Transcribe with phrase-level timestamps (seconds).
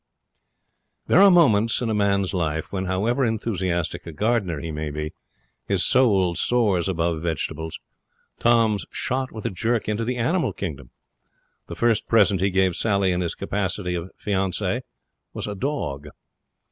[1.05, 5.13] There are moments in a man's life when, however enthusiastic a gardener he may be,
[5.67, 7.77] his soul soars above vegetables.
[8.39, 10.89] Tom's shot with a jerk into the animal kingdom.
[11.67, 14.81] The first present he gave Sally in his capacity of fiance
[15.35, 16.07] was a dog.